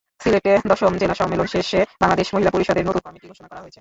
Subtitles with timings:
[0.21, 3.69] সিলেটে দশম জেলা সম্মেলন শেষে বাংলাদেশ মহিলা পরিষদের নতুন কমিটি ঘোষণা করা হয়েছে।